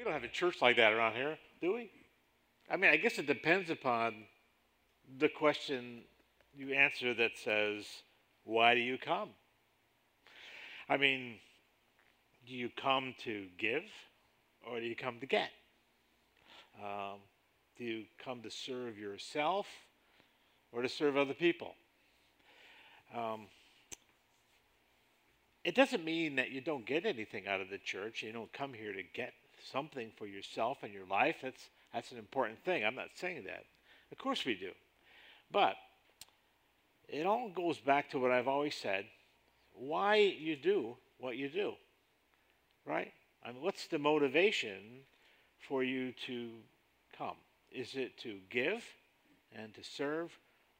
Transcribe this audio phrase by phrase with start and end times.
[0.00, 1.90] We don't have a church like that around here, do we?
[2.70, 4.14] I mean, I guess it depends upon
[5.18, 6.04] the question
[6.56, 7.84] you answer that says,
[8.44, 9.28] Why do you come?
[10.88, 11.34] I mean,
[12.48, 13.82] do you come to give
[14.66, 15.50] or do you come to get?
[16.82, 17.18] Um,
[17.76, 19.66] do you come to serve yourself
[20.72, 21.74] or to serve other people?
[23.14, 23.48] Um,
[25.62, 28.22] it doesn't mean that you don't get anything out of the church.
[28.22, 29.34] You don't come here to get
[29.72, 31.36] something for yourself and your life.
[31.42, 32.84] That's, that's an important thing.
[32.84, 33.64] I'm not saying that.
[34.12, 34.70] Of course we do.
[35.50, 35.74] But
[37.08, 39.06] it all goes back to what I've always said
[39.72, 41.72] why you do what you do,
[42.84, 43.12] right?
[43.44, 45.00] I mean, what's the motivation
[45.58, 46.50] for you to
[47.16, 47.36] come?
[47.70, 48.84] Is it to give
[49.56, 50.36] and to serve,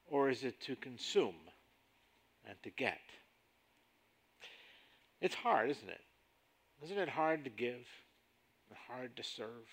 [0.07, 1.35] or is it to consume
[2.47, 2.99] and to get?
[5.21, 6.01] It's hard, isn't it?
[6.83, 7.85] Isn't it hard to give?
[8.87, 9.67] Hard to serve?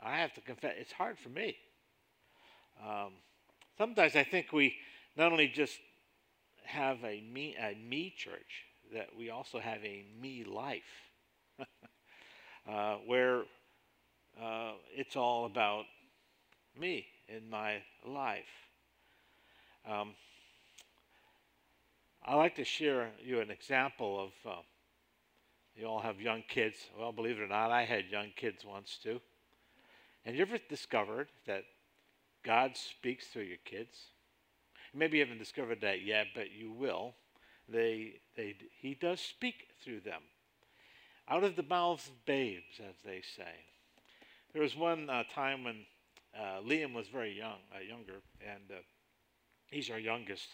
[0.00, 1.56] I have to confess, it's hard for me.
[2.82, 3.12] Um,
[3.76, 4.76] sometimes I think we
[5.16, 5.78] not only just
[6.64, 10.82] have a me, a me church, that we also have a me life,
[12.68, 13.42] uh, where
[14.40, 15.84] uh, it's all about
[16.78, 18.44] me in my life.
[19.88, 20.14] Um,
[22.24, 24.50] I like to share you an example of.
[24.50, 24.62] Uh,
[25.78, 26.76] you all have young kids.
[26.98, 29.20] Well, believe it or not, I had young kids once too.
[30.24, 31.62] And you ever discovered that
[32.44, 33.96] God speaks through your kids?
[34.92, 37.14] Maybe you haven't discovered that yet, but you will.
[37.68, 40.22] They, they, he does speak through them.
[41.28, 43.52] Out of the mouths of babes, as they say.
[44.52, 45.84] There was one uh, time when
[46.36, 48.80] uh, Liam was very young, uh, younger, and uh,
[49.70, 50.48] he's our youngest.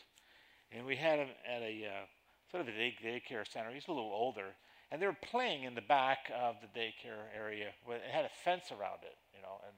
[0.72, 2.06] And we had him at a uh,
[2.50, 3.70] sort of a day, daycare center.
[3.72, 4.54] He's a little older,
[4.94, 7.66] and they were playing in the back of the daycare area.
[7.88, 9.74] It had a fence around it, you know, and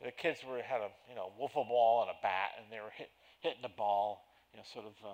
[0.00, 2.90] the kids were had a you know wiffle ball and a bat, and they were
[2.96, 5.12] hit, hitting the ball, you know, sort of uh,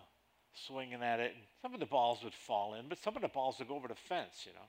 [0.54, 1.32] swinging at it.
[1.34, 3.74] And some of the balls would fall in, but some of the balls would go
[3.74, 4.68] over the fence, you know.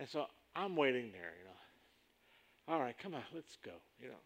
[0.00, 0.26] And so
[0.56, 2.74] I'm waiting there, you know.
[2.74, 3.78] All right, come on, let's go.
[4.02, 4.22] You know,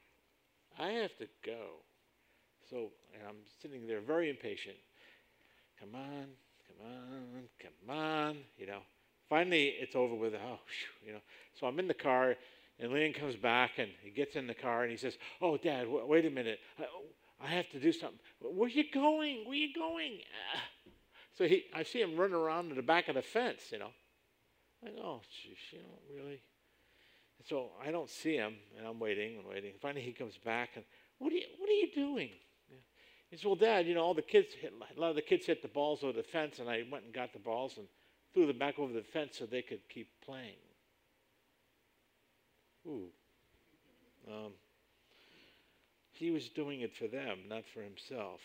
[0.79, 1.85] I have to go.
[2.71, 2.93] So
[3.29, 4.77] I'm sitting there very impatient.
[5.79, 6.29] Come on,
[6.67, 8.81] come on, come on, you know.
[9.29, 10.35] Finally, it's over with.
[10.35, 10.59] Oh,
[11.05, 11.21] you know.
[11.59, 12.37] So I'm in the car,
[12.79, 15.85] and Liam comes back, and he gets in the car, and he says, "Oh, Dad,
[15.85, 16.61] w- wait a minute.
[16.79, 16.85] I,
[17.45, 18.19] I, have to do something.
[18.41, 19.45] Where you going?
[19.47, 20.21] Where you going?"
[20.55, 20.59] Uh,
[21.37, 23.91] so he, I see him running around to the back of the fence, you know.
[24.83, 26.41] like, "Oh, geez, you know, really."
[27.39, 29.75] And so I don't see him, and I'm waiting and waiting.
[29.81, 30.85] Finally, he comes back, and
[31.19, 32.31] what are you, what are you doing?
[33.31, 35.45] He says, "Well, Dad, you know, all the kids, hit, a lot of the kids
[35.45, 37.87] hit the balls over the fence, and I went and got the balls and."
[38.33, 40.57] Threw them back over the fence so they could keep playing.
[42.87, 43.09] Ooh.
[44.29, 44.53] Um,
[46.13, 48.41] he was doing it for them, not for himself.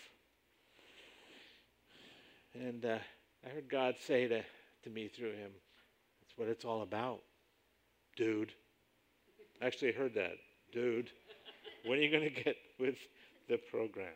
[2.53, 2.99] And uh,
[3.45, 4.41] I heard God say to,
[4.83, 5.51] to me through him,
[6.21, 7.21] that's what it's all about,
[8.15, 8.53] dude.
[9.61, 10.35] Actually, I heard that,
[10.71, 11.09] dude.
[11.85, 12.95] when are you going to get with
[13.49, 14.07] the program?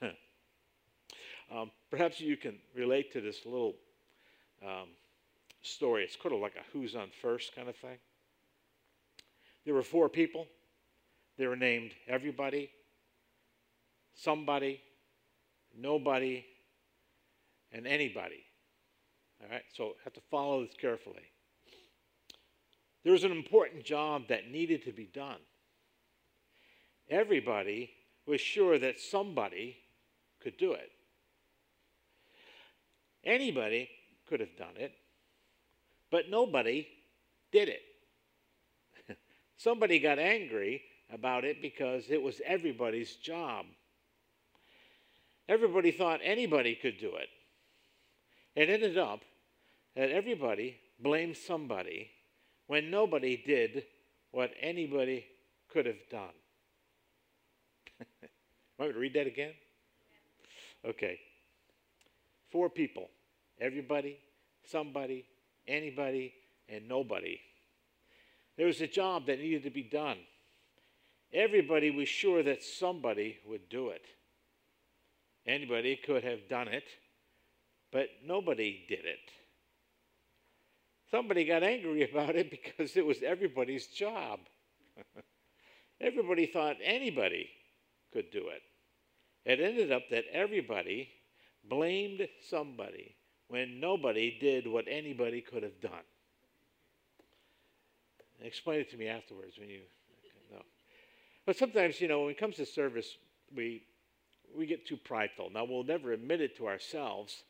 [1.52, 3.74] um, perhaps you can relate to this little
[4.64, 4.88] um,
[5.62, 6.04] story.
[6.04, 7.98] It's kind of like a who's on first kind of thing.
[9.64, 10.46] There were four people.
[11.38, 12.70] They were named everybody,
[14.14, 14.80] somebody,
[15.76, 16.44] nobody,
[17.72, 18.44] and anybody.
[19.42, 21.22] All right, so have to follow this carefully.
[23.04, 25.38] There was an important job that needed to be done.
[27.08, 27.90] Everybody
[28.26, 29.78] was sure that somebody
[30.40, 30.90] could do it.
[33.24, 33.88] Anybody
[34.28, 34.92] could have done it,
[36.10, 36.86] but nobody
[37.52, 37.82] did it.
[39.56, 40.82] Somebody got angry
[41.12, 43.66] about it because it was everybody's job.
[45.48, 47.28] Everybody thought anybody could do it.
[48.54, 49.20] It ended up
[49.96, 52.10] that everybody blamed somebody
[52.66, 53.84] when nobody did
[54.30, 55.26] what anybody
[55.68, 56.34] could have done.
[58.78, 59.52] Want me to read that again?
[60.84, 61.18] Okay.
[62.50, 63.08] Four people.
[63.60, 64.18] Everybody,
[64.64, 65.24] somebody,
[65.70, 66.34] anybody,
[66.68, 67.38] and nobody.
[68.56, 70.18] There was a job that needed to be done.
[71.32, 74.04] Everybody was sure that somebody would do it.
[75.46, 76.84] Anybody could have done it,
[77.92, 79.30] but nobody did it.
[81.10, 84.40] Somebody got angry about it because it was everybody's job.
[86.00, 87.48] everybody thought anybody
[88.12, 88.62] could do it.
[89.44, 91.08] It ended up that everybody
[91.68, 93.14] blamed somebody
[93.50, 96.06] when nobody did what anybody could have done.
[98.42, 99.80] Explain it to me afterwards when you
[100.50, 100.62] know.
[101.44, 103.18] But sometimes, you know, when it comes to service,
[103.54, 103.82] we
[104.56, 105.50] we get too prideful.
[105.50, 107.44] Now we'll never admit it to ourselves,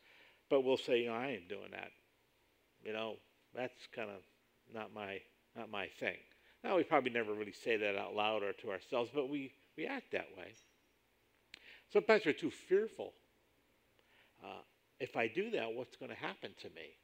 [0.49, 1.91] but we'll say, you know, I ain't doing that.
[2.83, 3.15] You know,
[3.55, 4.21] that's kind of
[4.73, 5.19] not my
[5.55, 6.17] not my thing.
[6.63, 9.87] Now we probably never really say that out loud or to ourselves, but we, we
[9.87, 10.53] act that way.
[11.91, 13.13] Sometimes we're too fearful.
[14.43, 14.61] Uh,
[15.01, 16.95] if I do that, what's going to happen to me?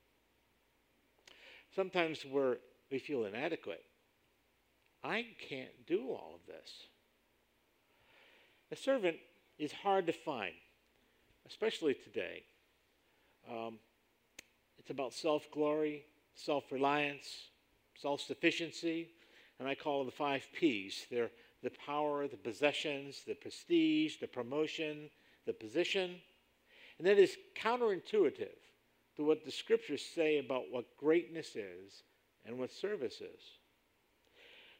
[1.75, 2.57] Sometimes we're,
[2.91, 3.83] we feel inadequate.
[5.03, 6.69] I can't do all of this.
[8.71, 9.17] A servant
[9.57, 10.53] is hard to find,
[11.47, 12.43] especially today.
[13.49, 13.79] Um,
[14.77, 16.05] it's about self glory,
[16.35, 17.27] self reliance,
[17.97, 19.09] self sufficiency,
[19.59, 21.05] and I call the five P's.
[21.09, 21.31] They're
[21.63, 25.09] the power, the possessions, the prestige, the promotion,
[25.45, 26.17] the position.
[26.97, 28.57] And that is counterintuitive
[29.17, 32.03] to what the scriptures say about what greatness is
[32.45, 33.41] and what service is.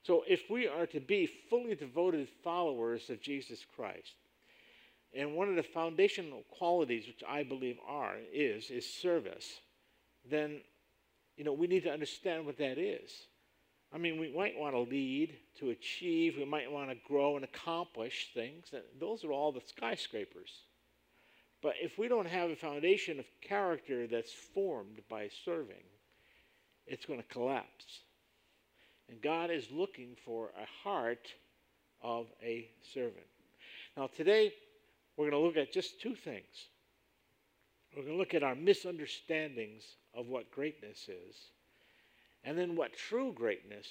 [0.04, 4.14] So, if we are to be fully devoted followers of Jesus Christ,
[5.14, 9.60] and one of the foundational qualities which I believe are is is service,
[10.30, 10.62] then
[11.36, 13.12] you know we need to understand what that is.
[13.94, 17.46] I mean, we might want to lead, to achieve, we might want to grow and
[17.46, 18.66] accomplish things.
[19.00, 20.52] Those are all the skyscrapers.
[21.62, 25.84] But if we don't have a foundation of character that's formed by serving,
[26.86, 28.02] it's going to collapse.
[29.10, 31.28] And God is looking for a heart
[32.02, 33.26] of a servant.
[33.96, 34.54] Now, today,
[35.16, 36.70] we're going to look at just two things.
[37.96, 39.84] We're going to look at our misunderstandings
[40.14, 41.36] of what greatness is
[42.44, 43.88] and then what true greatness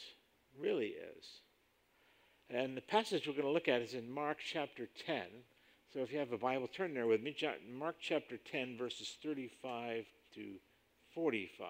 [0.58, 1.24] really is.
[2.48, 5.24] And the passage we're going to look at is in Mark chapter 10.
[5.96, 7.34] So if you have a Bible, turn there with me.
[7.72, 10.04] Mark chapter 10, verses 35
[10.34, 10.42] to
[11.14, 11.68] 45.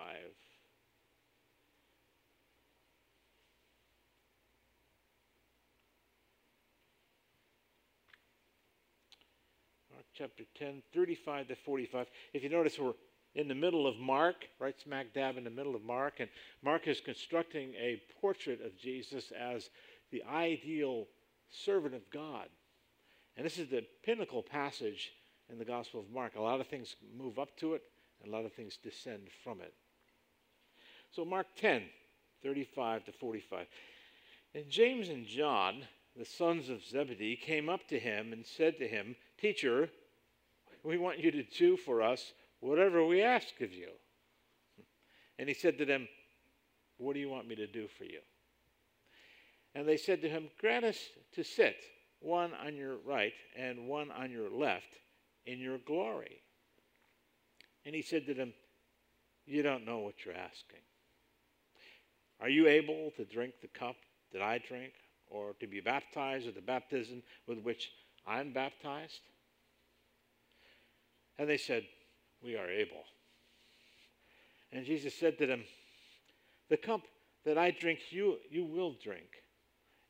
[9.92, 12.06] Mark chapter 10, 35 to 45.
[12.34, 12.94] If you notice, we're
[13.36, 16.14] in the middle of Mark, right smack dab in the middle of Mark.
[16.18, 16.28] And
[16.64, 19.70] Mark is constructing a portrait of Jesus as
[20.10, 21.06] the ideal
[21.48, 22.48] servant of God.
[23.36, 25.12] And this is the pinnacle passage
[25.50, 26.36] in the Gospel of Mark.
[26.36, 27.82] A lot of things move up to it,
[28.22, 29.74] and a lot of things descend from it.
[31.10, 31.82] So, Mark 10,
[32.42, 33.66] 35 to 45.
[34.54, 35.82] And James and John,
[36.16, 39.90] the sons of Zebedee, came up to him and said to him, Teacher,
[40.82, 43.88] we want you to do for us whatever we ask of you.
[45.38, 46.08] And he said to them,
[46.96, 48.20] What do you want me to do for you?
[49.74, 50.98] And they said to him, Grant us
[51.34, 51.76] to sit,
[52.20, 54.96] one on your right and one on your left,
[55.44, 56.42] in your glory.
[57.84, 58.52] And he said to them,
[59.46, 60.80] You don't know what you're asking.
[62.40, 63.96] Are you able to drink the cup
[64.32, 64.92] that I drink,
[65.28, 67.90] or to be baptized with the baptism with which
[68.26, 69.20] I'm baptized?
[71.38, 71.84] And they said,
[72.42, 73.04] we are able.
[74.72, 75.64] And Jesus said to them,
[76.68, 77.02] The cup
[77.44, 79.28] that I drink, you, you will drink.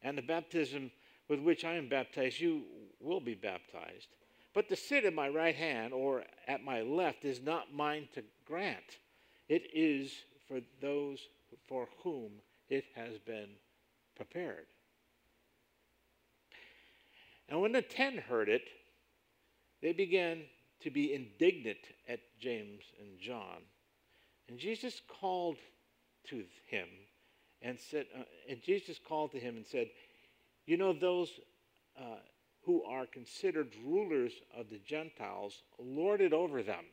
[0.02, 0.90] And the baptism
[1.28, 2.62] with which I am baptized, you
[3.00, 4.08] will be baptized.
[4.54, 8.22] But to sit at my right hand or at my left is not mine to
[8.46, 8.98] grant.
[9.48, 10.12] It is
[10.48, 11.20] for those
[11.68, 12.32] for whom
[12.68, 13.50] it has been
[14.16, 14.66] prepared.
[17.48, 18.62] And when the ten heard it,
[19.82, 20.42] they began
[20.80, 23.62] to be indignant at James and John.
[24.48, 25.56] And Jesus called
[26.28, 26.88] to him
[27.62, 29.88] and said, uh, and Jesus called to him and said,
[30.66, 31.30] You know, those
[31.98, 32.18] uh,
[32.64, 36.84] who are considered rulers of the Gentiles lord it over them,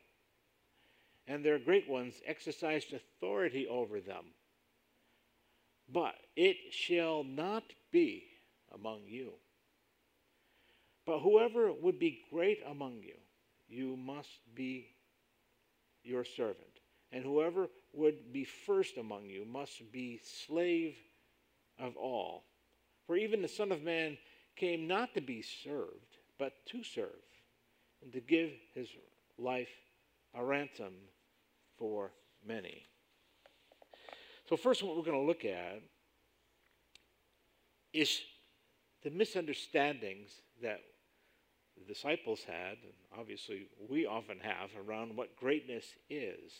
[1.26, 4.24] and their great ones exercised authority over them.
[5.92, 8.24] But it shall not be
[8.72, 9.32] among you.
[11.04, 13.16] But whoever would be great among you,
[13.68, 14.94] you must be
[16.02, 16.58] your servant.
[17.12, 20.96] And whoever would be first among you must be slave
[21.78, 22.44] of all.
[23.06, 24.16] For even the Son of Man
[24.56, 27.08] came not to be served, but to serve,
[28.02, 28.88] and to give his
[29.38, 29.68] life
[30.34, 30.94] a ransom
[31.78, 32.12] for
[32.46, 32.86] many.
[34.48, 35.80] So, first, what we're going to look at
[37.92, 38.20] is
[39.02, 40.30] the misunderstandings
[40.62, 40.80] that
[41.76, 46.52] the disciples had, and obviously we often have, around what greatness is.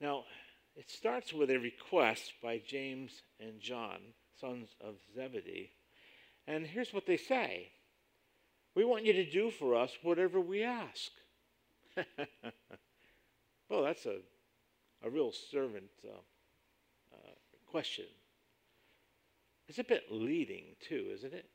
[0.00, 0.24] Now,
[0.76, 3.98] it starts with a request by James and John,
[4.40, 5.70] sons of Zebedee.
[6.46, 7.68] And here's what they say
[8.74, 11.10] We want you to do for us whatever we ask.
[13.68, 14.18] well, that's a,
[15.04, 16.12] a real servant uh,
[17.12, 17.32] uh,
[17.70, 18.06] question.
[19.68, 21.46] It's a bit leading, too, isn't it?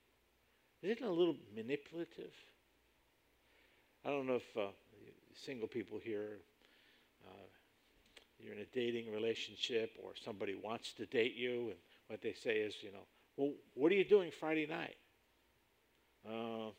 [0.81, 2.31] Isn't it a little manipulative?
[4.05, 4.67] I don't know if uh,
[5.33, 6.37] single people here,
[7.27, 7.47] uh,
[8.39, 12.57] you're in a dating relationship or somebody wants to date you, and what they say
[12.57, 13.05] is, you know,
[13.37, 14.95] well, what are you doing Friday night?
[16.27, 16.71] Uh,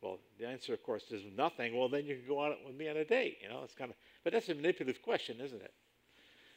[0.00, 1.76] well, the answer, of course, is nothing.
[1.76, 3.38] Well, then you can go out with me on a date.
[3.42, 5.72] You know, it's kind of, but that's a manipulative question, isn't it?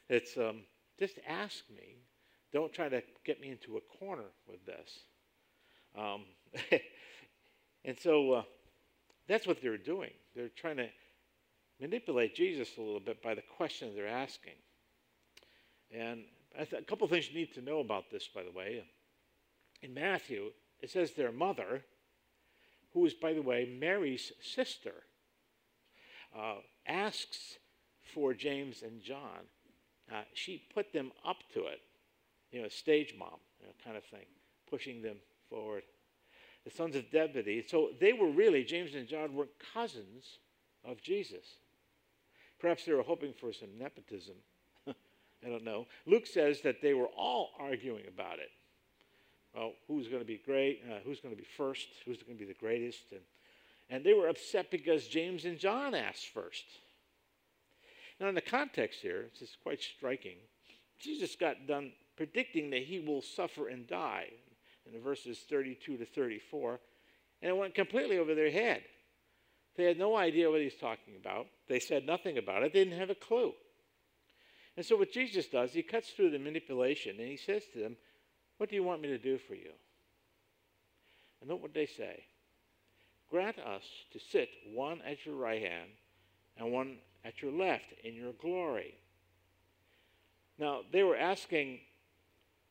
[0.10, 0.62] It's um,
[1.00, 1.98] just ask me.
[2.54, 5.00] Don't try to get me into a corner with this.
[5.98, 6.24] Um,
[7.86, 8.44] and so uh,
[9.28, 10.12] that's what they're doing.
[10.36, 10.88] They're trying to
[11.82, 14.54] manipulate Jesus a little bit by the questions they're asking.
[15.92, 16.24] And
[16.60, 18.84] a couple things you need to know about this, by the way.
[19.82, 21.84] In Matthew, it says their mother
[22.94, 24.94] who is, by the way, Mary's sister,
[26.36, 26.56] uh,
[26.88, 27.58] asks
[28.14, 29.50] for James and John.
[30.12, 31.82] Uh, she put them up to it,
[32.52, 34.26] you know, a stage mom, you know, kind of thing,
[34.70, 35.18] pushing them
[35.50, 35.84] forward.
[36.64, 37.66] The sons of Zebedee.
[37.68, 40.40] So they were really, James and John were cousins
[40.84, 41.46] of Jesus.
[42.60, 44.36] Perhaps they were hoping for some nepotism.
[45.46, 45.86] I don't know.
[46.08, 48.50] Luke says that they were all arguing about it
[49.56, 52.44] well, who's going to be great, uh, who's going to be first, who's going to
[52.44, 53.04] be the greatest.
[53.12, 53.22] And,
[53.90, 56.66] and they were upset because James and John asked first.
[58.20, 60.38] Now, in the context here, this is quite striking.
[61.00, 64.28] Jesus got done predicting that he will suffer and die
[64.86, 66.80] in the verses 32 to 34,
[67.42, 68.84] and it went completely over their head.
[69.76, 71.48] They had no idea what he's talking about.
[71.68, 72.72] They said nothing about it.
[72.72, 73.54] They didn't have a clue.
[74.78, 77.96] And so, what Jesus does, he cuts through the manipulation and he says to them,
[78.58, 79.72] what do you want me to do for you?
[81.42, 82.24] And note what they say
[83.30, 85.90] Grant us to sit one at your right hand
[86.58, 88.94] and one at your left in your glory.
[90.58, 91.80] Now, they were asking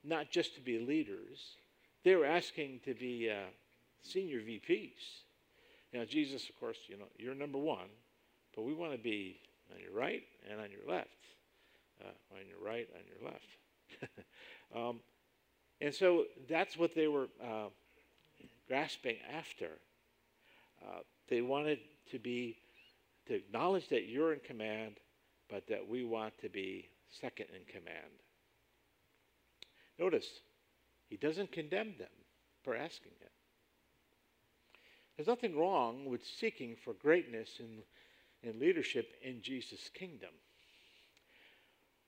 [0.03, 1.57] not just to be leaders,
[2.05, 3.51] they were asking to be uh,
[4.03, 5.23] senior VPs.
[5.93, 7.89] Now, Jesus, of course, you know, you're number one,
[8.55, 9.39] but we want to be
[9.75, 11.09] on your right and on your left.
[12.01, 14.17] Uh, on your right, on your left.
[14.77, 15.01] um,
[15.81, 17.69] and so that's what they were uh,
[18.67, 19.69] grasping after.
[20.85, 21.79] Uh, they wanted
[22.11, 22.57] to be,
[23.27, 24.97] to acknowledge that you're in command,
[25.49, 28.13] but that we want to be second in command.
[29.99, 30.27] Notice,
[31.09, 32.09] he doesn't condemn them
[32.63, 33.31] for asking it.
[35.17, 37.83] There's nothing wrong with seeking for greatness in,
[38.49, 40.31] in leadership in Jesus' kingdom.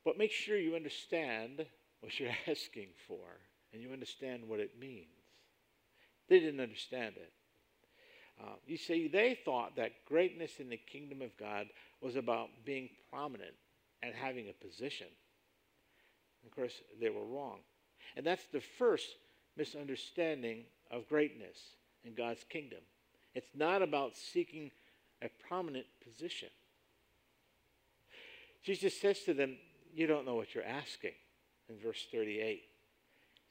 [0.06, 1.66] But make sure you understand
[2.00, 3.40] what you're asking for
[3.72, 5.08] and you understand what it means.
[6.28, 7.32] They didn't understand it.
[8.40, 11.66] Uh, you see, they thought that greatness in the kingdom of God
[12.00, 13.54] was about being prominent
[14.00, 15.08] and having a position.
[16.44, 17.58] Of course, they were wrong.
[18.16, 19.16] And that's the first
[19.56, 21.58] misunderstanding of greatness
[22.04, 22.80] in God's kingdom.
[23.34, 24.70] It's not about seeking
[25.20, 26.50] a prominent position.
[28.62, 29.56] Jesus says to them,
[29.96, 31.12] You don't know what you're asking,
[31.68, 32.62] in verse 38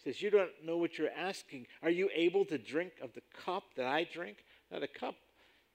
[0.06, 1.68] he says, You don't know what you're asking.
[1.82, 4.38] Are you able to drink of the cup that I drink?
[4.72, 5.16] Now, the cup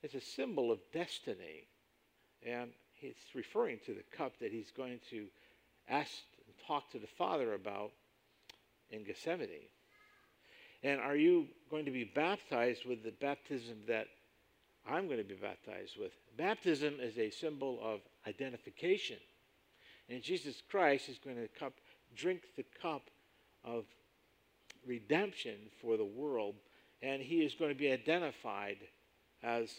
[0.02, 1.66] is a symbol of destiny.
[2.46, 5.26] And he's referring to the cup that he's going to
[5.88, 6.12] ask
[6.46, 7.90] and talk to the Father about
[8.90, 9.68] in Gethsemane.
[10.82, 14.06] And are you going to be baptized with the baptism that
[14.88, 16.12] I'm going to be baptized with?
[16.38, 19.18] Baptism is a symbol of identification.
[20.10, 21.74] And Jesus Christ is going to cup,
[22.16, 23.02] drink the cup
[23.64, 23.84] of
[24.84, 26.56] redemption for the world,
[27.00, 28.78] and he is going to be identified
[29.42, 29.70] as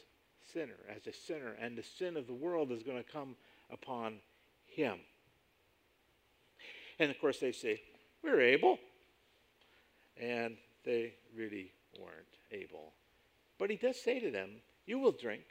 [0.54, 3.36] sinner, as a sinner, and the sin of the world is going to come
[3.70, 4.20] upon
[4.66, 5.00] him.
[6.98, 7.82] And of course, they say,
[8.24, 8.78] We're able.
[10.18, 12.94] And they really weren't able.
[13.58, 14.50] But he does say to them,
[14.86, 15.46] You will drink,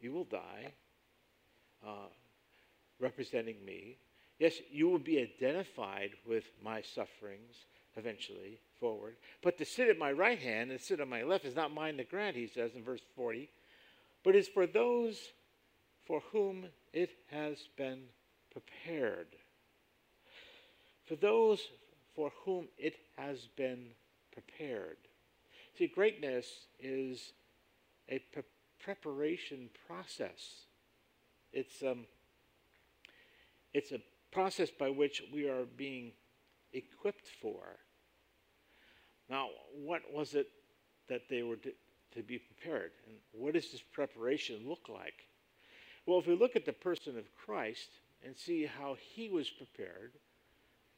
[0.00, 0.72] you will die,
[1.86, 2.08] uh,
[3.02, 3.98] representing me.
[4.38, 7.66] Yes, you will be identified with my sufferings
[7.96, 9.16] eventually forward.
[9.42, 11.98] But to sit at my right hand and sit on my left is not mine
[11.98, 13.50] to grant, he says in verse 40,
[14.24, 15.18] but is for those
[16.06, 18.04] for whom it has been
[18.50, 19.28] prepared.
[21.06, 21.60] For those
[22.14, 23.88] for whom it has been
[24.32, 24.96] prepared.
[25.76, 26.46] See, greatness
[26.80, 27.32] is
[28.08, 28.42] a pre-
[28.78, 30.66] preparation process.
[31.52, 32.06] It's, um,
[33.72, 34.00] it's a
[34.30, 36.12] process by which we are being
[36.72, 37.78] equipped for.
[39.28, 40.48] Now, what was it
[41.08, 41.72] that they were to,
[42.14, 42.92] to be prepared?
[43.06, 45.14] And what does this preparation look like?
[46.06, 47.88] Well, if we look at the person of Christ
[48.24, 50.12] and see how he was prepared,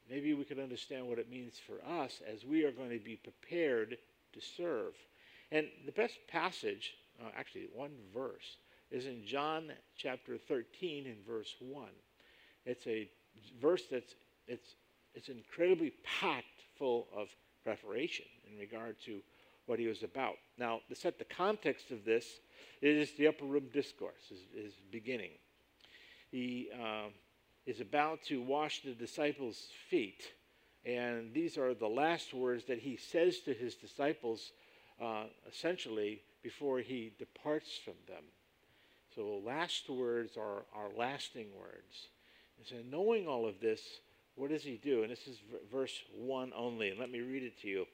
[0.09, 3.15] maybe we can understand what it means for us as we are going to be
[3.15, 3.97] prepared
[4.33, 4.93] to serve.
[5.51, 8.57] And the best passage, uh, actually, one verse,
[8.91, 11.87] is in John chapter 13 and verse 1.
[12.65, 13.09] It's a
[13.61, 14.15] verse that's
[14.47, 14.75] it's,
[15.13, 16.45] it's incredibly packed
[16.77, 17.27] full of
[17.63, 19.21] preparation in regard to
[19.65, 20.35] what he was about.
[20.57, 22.25] Now, to set the context of this,
[22.81, 25.31] it is the upper room discourse, is, beginning.
[26.31, 27.09] He uh,
[27.65, 30.23] is about to wash the disciples' feet,
[30.85, 34.51] and these are the last words that he says to his disciples,
[35.01, 38.23] uh, essentially, before he departs from them.
[39.15, 42.09] So, last words are, are lasting words.
[42.57, 43.81] And so, knowing all of this,
[44.35, 45.03] what does he do?
[45.03, 45.37] And this is
[45.71, 47.85] verse 1 only, and let me read it to you.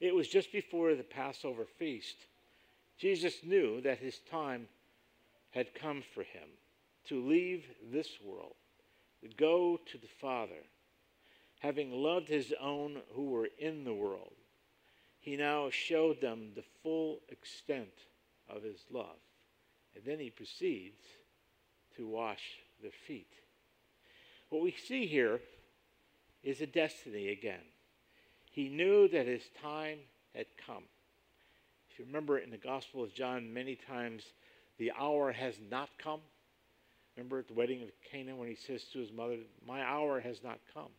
[0.00, 2.16] It was just before the Passover feast.
[2.98, 4.68] Jesus knew that his time
[5.50, 6.48] had come for him
[7.06, 8.54] to leave this world,
[9.22, 10.62] to go to the Father.
[11.60, 14.34] Having loved his own who were in the world,
[15.20, 17.88] he now showed them the full extent
[18.48, 19.16] of his love.
[19.94, 21.02] And then he proceeds
[21.96, 23.30] to wash their feet.
[24.48, 25.40] What we see here
[26.42, 27.64] is a destiny again.
[28.50, 29.98] He knew that his time
[30.34, 30.84] had come.
[31.90, 34.22] If you remember in the Gospel of John, many times
[34.78, 36.20] the hour has not come.
[37.16, 40.42] Remember at the wedding of Cana when he says to his mother, My hour has
[40.44, 40.90] not come.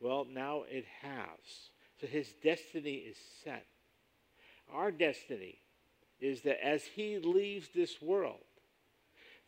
[0.00, 1.70] Well, now it has.
[2.00, 3.66] So his destiny is set.
[4.72, 5.60] Our destiny
[6.20, 8.40] is that as he leaves this world,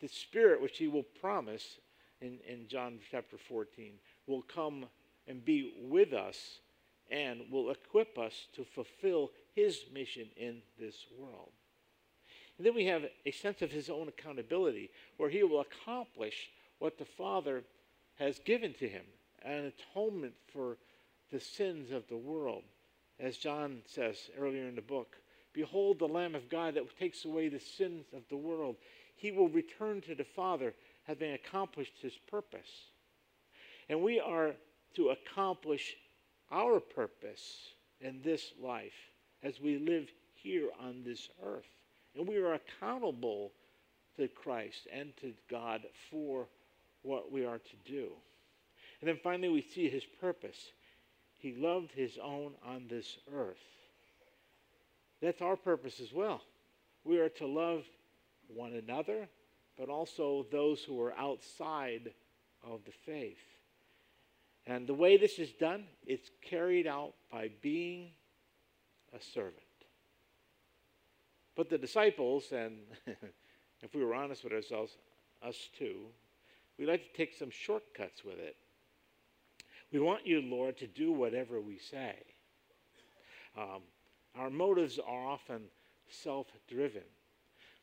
[0.00, 1.78] the Spirit which he will promise
[2.21, 3.93] in, in John chapter 14
[4.26, 4.87] will come
[5.26, 6.61] and be with us
[7.11, 11.50] and will equip us to fulfill his mission in this world.
[12.57, 16.50] And then we have a sense of his own accountability, where he will accomplish
[16.81, 17.62] what the Father
[18.17, 19.05] has given to him
[19.43, 20.77] an atonement for
[21.31, 22.64] the sins of the world.
[23.20, 25.16] As John says earlier in the book,
[25.53, 28.77] Behold the Lamb of God that takes away the sins of the world.
[29.18, 32.70] He will return to the Father having accomplished his purpose.
[33.88, 34.52] And we are
[34.94, 35.96] to accomplish
[36.50, 38.92] our purpose in this life
[39.42, 41.66] as we live here on this earth.
[42.14, 43.52] And we are accountable
[44.16, 46.46] to Christ and to God for
[47.02, 48.09] what we are to do.
[49.00, 50.72] And then finally, we see his purpose.
[51.38, 53.57] He loved his own on this earth.
[55.20, 56.42] That's our purpose as well.
[57.04, 57.85] We are to love
[58.48, 59.28] one another,
[59.76, 62.12] but also those who are outside
[62.64, 63.38] of the faith.
[64.66, 68.11] And the way this is done, it's carried out by being
[69.14, 69.54] a servant.
[71.56, 72.80] But the disciples, and
[73.82, 74.96] if we were honest with ourselves,
[75.42, 76.06] us too,
[76.78, 78.56] we like to take some shortcuts with it.
[79.92, 82.14] We want you, Lord, to do whatever we say.
[83.56, 83.82] Um,
[84.37, 85.62] our motives are often
[86.08, 87.02] self driven.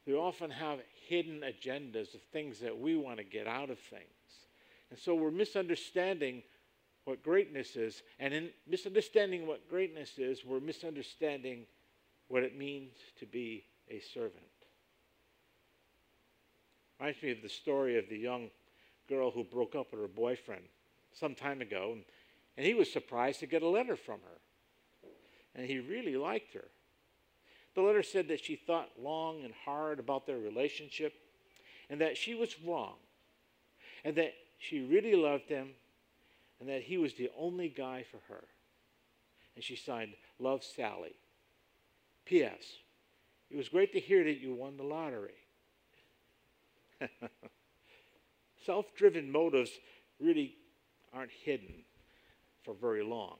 [0.05, 4.03] We often have hidden agendas of things that we want to get out of things.
[4.89, 6.43] And so we're misunderstanding
[7.05, 8.03] what greatness is.
[8.19, 11.65] And in misunderstanding what greatness is, we're misunderstanding
[12.27, 14.43] what it means to be a servant.
[16.99, 18.49] Reminds me of the story of the young
[19.09, 20.63] girl who broke up with her boyfriend
[21.13, 22.03] some time ago, and,
[22.57, 25.09] and he was surprised to get a letter from her.
[25.55, 26.65] And he really liked her.
[27.75, 31.13] The letter said that she thought long and hard about their relationship,
[31.89, 32.95] and that she was wrong,
[34.03, 35.69] and that she really loved him
[36.59, 38.43] and that he was the only guy for her.
[39.55, 41.15] And she signed, Love Sally.
[42.25, 42.63] P.S.
[43.51, 45.35] It was great to hear that you won the lottery.
[48.65, 49.71] Self driven motives
[50.19, 50.55] really
[51.13, 51.83] aren't hidden
[52.63, 53.37] for very long.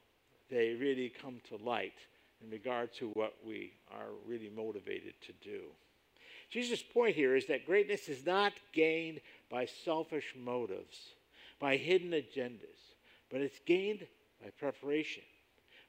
[0.50, 1.94] They really come to light
[2.44, 5.62] in regard to what we are really motivated to do.
[6.50, 9.20] Jesus' point here is that greatness is not gained
[9.50, 10.98] by selfish motives,
[11.60, 12.96] by hidden agendas
[13.36, 14.06] but it's gained
[14.42, 15.24] by preparation,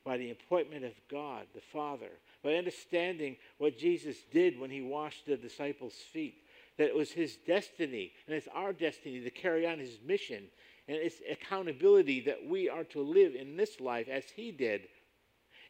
[0.05, 2.11] by the appointment of God, the Father,
[2.43, 6.45] by understanding what Jesus did when he washed the disciples' feet,
[6.79, 10.45] that it was his destiny, and it's our destiny to carry on his mission,
[10.89, 14.89] and it's accountability that we are to live in this life as he did,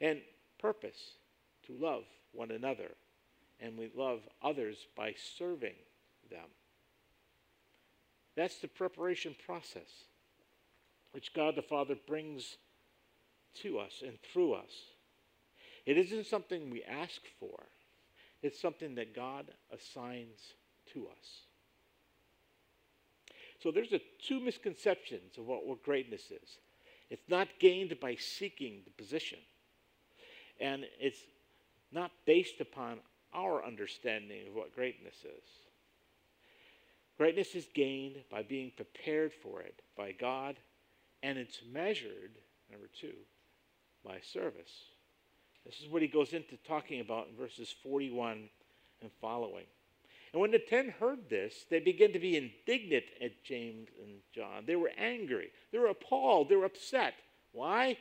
[0.01, 0.21] and
[0.59, 1.15] purpose
[1.67, 2.93] to love one another,
[3.61, 5.75] and we love others by serving
[6.31, 6.49] them.
[8.37, 10.05] That's the preparation process
[11.13, 12.57] which God the Father brings
[13.63, 14.71] to us and through us.
[15.87, 17.63] It isn't something we ask for,
[18.43, 20.53] it's something that God assigns
[20.93, 21.41] to us.
[23.63, 26.59] So there's a, two misconceptions of what, what greatness is.
[27.09, 29.39] It's not gained by seeking the position.
[30.61, 31.21] And it's
[31.93, 32.99] not based upon
[33.35, 35.49] our understanding of what greatness is.
[37.19, 40.57] Greatness is gained by being prepared for it by God,
[41.23, 42.33] and it's measured,
[42.71, 43.15] number two,
[44.05, 44.91] by service.
[45.65, 48.49] This is what he goes into talking about in verses 41
[49.01, 49.65] and following.
[50.33, 54.65] And when the ten heard this, they began to be indignant at James and John.
[54.67, 55.51] They were angry.
[55.73, 56.49] They were appalled.
[56.49, 57.15] They were upset.
[57.53, 57.97] Why?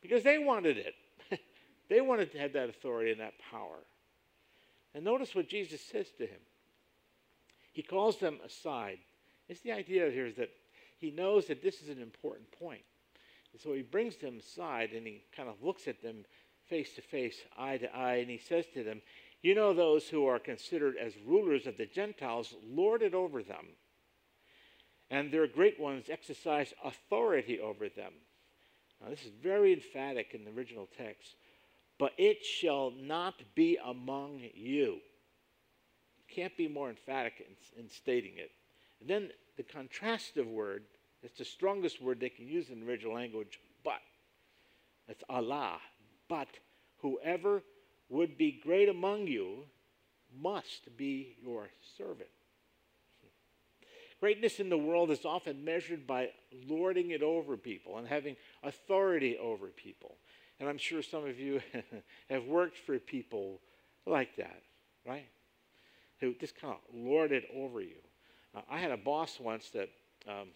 [0.00, 0.94] Because they wanted it.
[1.88, 3.78] They wanted to have that authority and that power.
[4.94, 6.40] And notice what Jesus says to him.
[7.72, 8.98] He calls them aside.
[9.48, 10.50] It's the idea here is that
[10.98, 12.82] he knows that this is an important point.
[13.52, 16.24] And so he brings them aside and he kind of looks at them
[16.68, 19.00] face to face, eye to eye, and he says to them,
[19.42, 23.66] You know, those who are considered as rulers of the Gentiles lord it over them,
[25.10, 28.12] and their great ones exercise authority over them.
[29.00, 31.36] Now, this is very emphatic in the original text.
[31.98, 34.98] But it shall not be among you.
[36.28, 37.44] Can't be more emphatic
[37.76, 38.50] in, in stating it.
[39.00, 40.84] And then the contrastive word,
[41.22, 44.00] it's the strongest word they can use in the original language, but.
[45.08, 45.78] That's alla.
[46.28, 46.48] But
[46.98, 47.62] whoever
[48.10, 49.64] would be great among you
[50.40, 52.28] must be your servant.
[54.20, 56.30] Greatness in the world is often measured by
[56.66, 60.16] lording it over people and having authority over people.
[60.60, 61.60] And I'm sure some of you
[62.30, 63.60] have worked for people
[64.06, 64.62] like that,
[65.06, 65.26] right?
[66.20, 67.98] Who just kind of lorded over you.
[68.54, 69.88] Uh, I had a boss once that
[70.28, 70.48] um,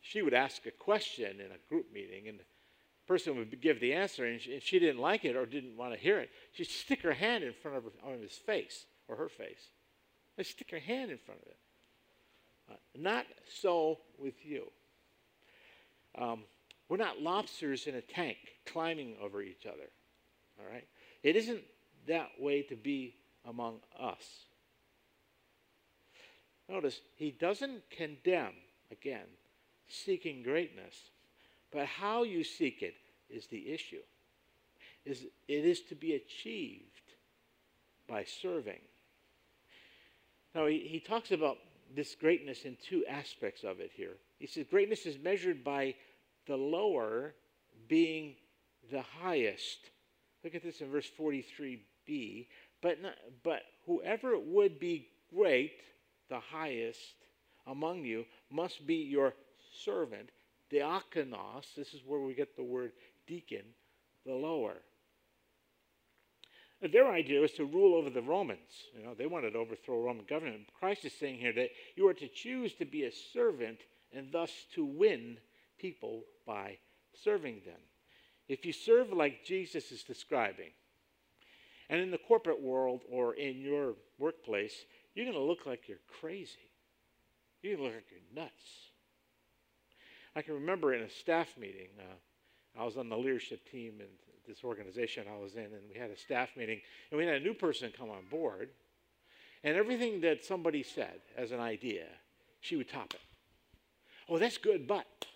[0.00, 2.44] she would ask a question in a group meeting, and the
[3.06, 5.92] person would give the answer, and she, if she didn't like it or didn't want
[5.92, 9.28] to hear it, she'd stick her hand in front of, her, his face or her
[9.28, 9.68] face.
[10.38, 11.56] And stick her hand in front of it.
[12.70, 13.26] Uh, not
[13.60, 14.70] so with you.
[16.16, 16.44] Um,
[16.90, 19.88] we're not lobsters in a tank climbing over each other.
[20.58, 20.86] All right?
[21.22, 21.62] It isn't
[22.08, 23.14] that way to be
[23.48, 24.24] among us.
[26.68, 28.52] Notice, he doesn't condemn,
[28.90, 29.26] again,
[29.88, 30.94] seeking greatness,
[31.72, 32.94] but how you seek it
[33.28, 34.02] is the issue.
[35.04, 37.00] Is it is to be achieved
[38.08, 38.80] by serving.
[40.54, 41.58] Now, he, he talks about
[41.94, 44.16] this greatness in two aspects of it here.
[44.38, 45.94] He says greatness is measured by
[46.46, 47.34] the lower
[47.88, 48.34] being
[48.90, 49.90] the highest.
[50.42, 52.46] Look at this in verse 43b.
[52.82, 55.80] But, not, but whoever would be great,
[56.28, 56.98] the highest
[57.66, 59.34] among you, must be your
[59.84, 60.30] servant.
[60.72, 62.92] Diakonos, this is where we get the word
[63.26, 63.64] deacon,
[64.24, 64.76] the lower.
[66.80, 68.86] Their idea was to rule over the Romans.
[68.96, 70.68] You know, they wanted to overthrow Roman government.
[70.78, 73.80] Christ is saying here that you are to choose to be a servant
[74.12, 75.36] and thus to win
[75.80, 76.78] people by
[77.24, 77.80] serving them.
[78.48, 80.70] If you serve like Jesus is describing,
[81.88, 84.74] and in the corporate world or in your workplace,
[85.14, 86.70] you're going to look like you're crazy.
[87.62, 88.62] You're going to look like you're nuts.
[90.36, 94.06] I can remember in a staff meeting, uh, I was on the leadership team in
[94.46, 97.44] this organization I was in, and we had a staff meeting, and we had a
[97.44, 98.70] new person come on board,
[99.64, 102.06] and everything that somebody said as an idea,
[102.60, 103.20] she would top it.
[104.28, 105.26] Oh, that's good, but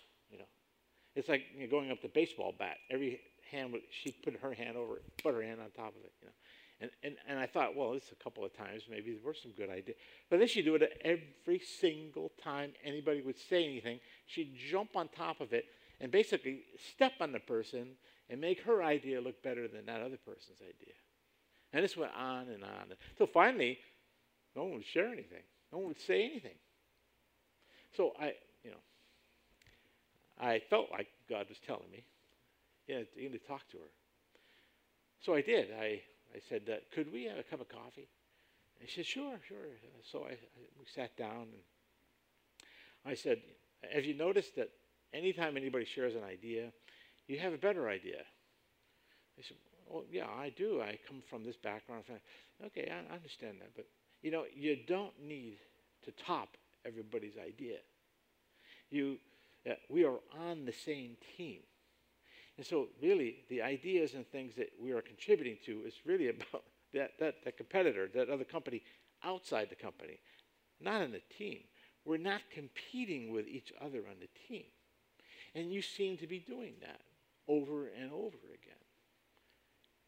[1.15, 2.77] it's like you know, going up the baseball bat.
[2.91, 3.19] Every
[3.51, 3.73] hand,
[4.03, 6.33] she put her hand over put her hand on top of it, you know.
[6.81, 9.51] And, and, and I thought, well, this a couple of times, maybe there were some
[9.51, 9.95] good ideas.
[10.29, 13.99] But then she'd do it every single time anybody would say anything.
[14.25, 15.65] She'd jump on top of it
[16.01, 17.91] and basically step on the person
[18.29, 20.95] and make her idea look better than that other person's idea.
[21.71, 22.93] And this went on and on.
[23.17, 23.79] So finally,
[24.55, 25.43] no one would share anything.
[25.71, 26.55] No one would say anything.
[27.95, 28.33] So I,
[30.39, 32.03] I felt like God was telling me,
[32.87, 33.91] yeah, you need to talk to her.
[35.21, 35.69] So I did.
[35.71, 36.01] I,
[36.35, 38.09] I said, uh, could we have a cup of coffee?
[38.79, 39.57] And she said, sure, sure.
[40.11, 40.37] So I, I,
[40.77, 41.63] we sat down and
[43.05, 43.41] I said,
[43.93, 44.69] have you noticed that
[45.13, 46.71] anytime anybody shares an idea,
[47.27, 48.21] you have a better idea?
[49.37, 50.81] They said, well, yeah, I do.
[50.81, 52.03] I come from this background.
[52.65, 53.71] Okay, I understand that.
[53.75, 53.85] But,
[54.21, 55.57] you know, you don't need
[56.03, 56.49] to top
[56.85, 57.77] everybody's idea.
[58.89, 59.17] You
[59.65, 61.59] that we are on the same team.
[62.57, 66.63] And so, really, the ideas and things that we are contributing to is really about
[66.93, 68.81] that, that, that competitor, that other company
[69.23, 70.19] outside the company,
[70.79, 71.59] not in the team.
[72.05, 74.65] We're not competing with each other on the team.
[75.55, 77.01] And you seem to be doing that
[77.47, 78.75] over and over again.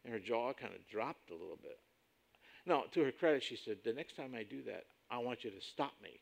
[0.04, 1.78] And her jaw kind of dropped a little bit.
[2.66, 5.50] Now, to her credit, she said, The next time I do that, I want you
[5.50, 6.20] to stop me.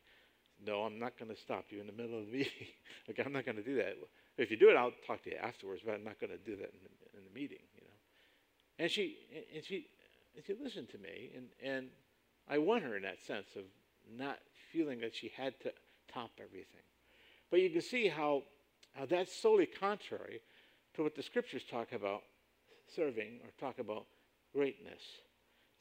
[0.65, 2.67] No, I'm not going to stop you in the middle of the meeting.
[3.09, 3.97] okay, I'm not going to do that.
[4.37, 6.55] If you do it, I'll talk to you afterwards, but I'm not going to do
[6.55, 7.97] that in the, in the meeting, you know.
[8.79, 9.17] And she
[9.55, 9.87] and she
[10.35, 11.87] and she listened to me, and and
[12.47, 13.63] I won her in that sense of
[14.17, 14.37] not
[14.71, 15.71] feeling that she had to
[16.13, 16.85] top everything.
[17.49, 18.43] But you can see how
[18.93, 20.41] how that's solely contrary
[20.95, 22.21] to what the scriptures talk about
[22.95, 24.05] serving or talk about
[24.53, 25.01] greatness.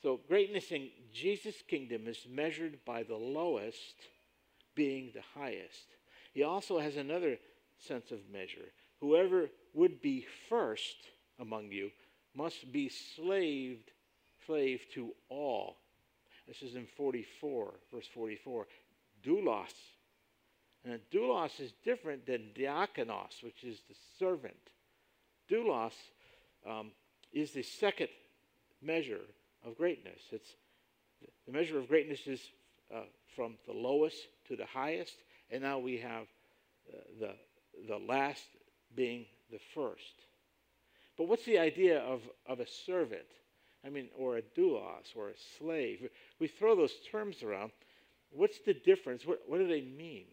[0.03, 3.95] So greatness in Jesus' kingdom is measured by the lowest
[4.77, 5.87] being the highest.
[6.33, 7.39] He also has another
[7.79, 8.71] sense of measure.
[9.01, 10.97] Whoever would be first
[11.41, 11.91] among you
[12.35, 13.91] must be slaved,
[14.47, 15.79] slave to all.
[16.47, 18.67] This is in 44, verse 44.
[19.25, 19.73] Doulos.
[20.85, 24.55] And doulos is different than diakonos, which is the servant.
[25.51, 25.93] Doulos
[26.69, 26.93] um,
[27.33, 28.09] is the second
[28.83, 29.21] measure
[29.67, 30.21] of greatness.
[30.31, 30.55] It's
[31.47, 32.41] the measure of greatness is
[32.95, 33.03] uh,
[33.35, 35.15] from the lowest to the highest,
[35.51, 36.27] and now we have
[36.93, 37.35] uh, the
[37.89, 38.45] the last
[38.95, 40.15] being the first.
[41.17, 43.27] But what's the idea of, of a servant?
[43.85, 46.09] I mean, or a doulos, or a slave.
[46.41, 47.73] We throw those terms around.
[48.31, 49.25] What's the difference?
[49.25, 50.27] What, what do they mean?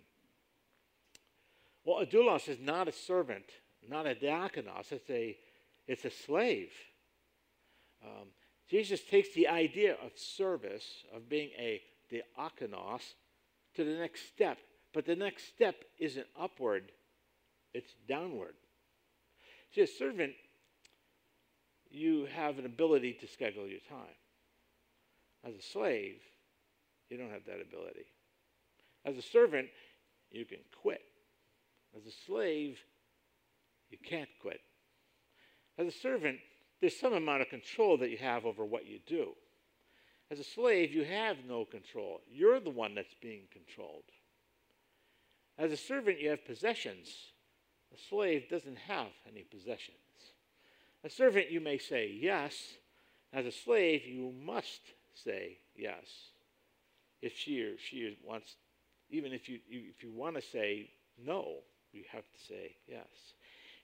[1.86, 3.46] Well, a doulos is not a servant,
[3.88, 4.92] not a diakonos.
[4.92, 5.38] It's a,
[5.88, 6.72] it's a slave.
[8.04, 8.30] Um,
[8.70, 13.02] Jesus takes the idea of service, of being a diakonos,
[13.76, 14.58] to the next step.
[14.94, 16.92] But the next step isn't upward,
[17.74, 18.54] it's downward.
[19.74, 20.34] See, a servant,
[21.90, 24.16] you have an ability to schedule your time.
[25.46, 26.22] As a slave,
[27.10, 28.06] you don't have that ability.
[29.06, 29.68] As a servant,
[30.32, 31.02] you can quit.
[31.96, 32.80] As a slave,
[33.90, 34.62] you can't quit.
[35.78, 36.38] As a servant,
[36.80, 39.34] there's some amount of control that you have over what you do.
[40.32, 42.22] As a slave, you have no control.
[42.30, 44.04] You're the one that's being controlled.
[45.58, 47.08] As a servant, you have possessions.
[47.94, 49.98] A slave doesn't have any possessions.
[51.04, 52.56] A servant, you may say yes.
[53.32, 54.82] As a slave, you must
[55.14, 56.06] say yes.
[57.22, 58.56] If she or she wants,
[59.10, 60.90] even if you, if you want to say
[61.24, 61.58] no,
[61.92, 63.08] you have to say yes.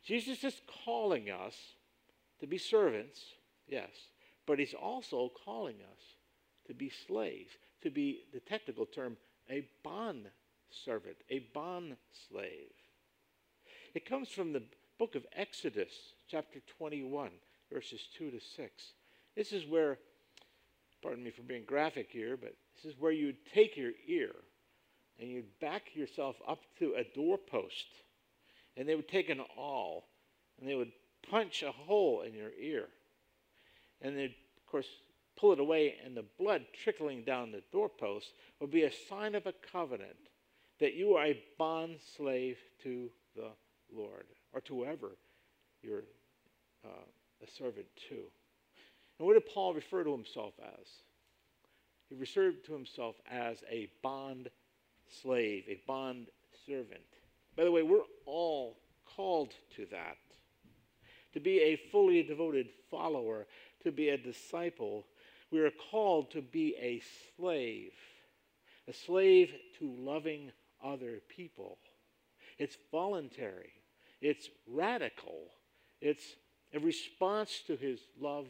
[0.04, 1.56] Jesus is calling us
[2.40, 3.20] to be servants,
[3.68, 3.90] yes,
[4.48, 6.04] but he's also calling us
[6.70, 7.50] to be slaves,
[7.82, 9.18] to be, the technical term,
[9.50, 10.28] a bond
[10.86, 11.96] servant, a bond
[12.30, 12.72] slave.
[13.96, 14.62] It comes from the
[15.00, 15.92] book of Exodus,
[16.30, 17.32] chapter 21,
[17.74, 18.72] verses 2 to 6.
[19.36, 19.98] This is where,
[21.02, 24.32] pardon me for being graphic here, but this is where you'd take your ear
[25.20, 27.88] and you'd back yourself up to a doorpost,
[28.78, 30.06] and they would take an awl
[30.60, 30.92] and they would
[31.30, 32.86] punch a hole in your ear.
[34.02, 34.88] And they'd, of course,
[35.40, 39.46] pull it away, and the blood trickling down the doorpost would be a sign of
[39.46, 40.18] a covenant
[40.80, 43.50] that you are a bond slave to the
[43.94, 45.12] Lord, or to whoever
[45.82, 46.04] you're
[46.86, 47.06] uh,
[47.44, 48.16] a servant to.
[49.18, 50.88] And what did Paul refer to himself as?
[52.10, 54.50] He referred to himself as a bond
[55.22, 56.28] slave, a bond
[56.66, 57.02] servant.
[57.56, 58.78] By the way, we're all
[59.16, 60.18] called to that.
[61.34, 63.46] To be a fully devoted follower,
[63.84, 65.06] to be a disciple,
[65.52, 67.02] we are called to be a
[67.36, 67.94] slave,
[68.88, 70.52] a slave to loving
[70.84, 71.78] other people.
[72.58, 73.72] It's voluntary.
[74.22, 75.48] It's radical.
[76.02, 76.36] It's
[76.74, 78.48] a response to his love,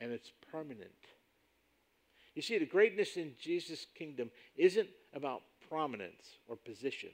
[0.00, 0.90] and it's permanent.
[2.34, 7.10] You see, the greatness in Jesus' kingdom isn't about prominence or position,